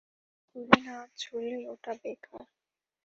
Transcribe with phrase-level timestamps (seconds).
[0.55, 2.43] গুলি না ছুড়লে ওটা বেকার।